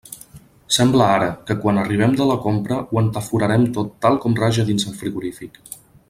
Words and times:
Sembla 0.77 1.09
ara, 1.17 1.27
que 1.49 1.57
quan 1.65 1.81
arribem 1.81 2.15
de 2.21 2.27
la 2.31 2.37
compra 2.47 2.79
ho 2.81 3.01
entaforem 3.01 3.67
tot 3.79 3.93
tal 4.07 4.17
com 4.25 4.39
raja 4.45 4.65
dins 4.71 4.87
el 4.93 4.97
frigorífic. 5.03 5.61